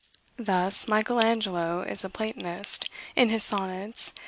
Thus, 0.39 0.87
Michel 0.87 1.23
Angelo 1.23 1.83
is 1.83 2.03
a 2.03 2.09
Platonist, 2.09 2.89
in 3.15 3.29
his 3.29 3.43
sonnets. 3.43 4.13